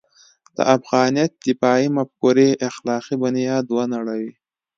[0.57, 4.31] د افغانیت دفاعي مفکورې اخلاقي بنیاد ونړوي.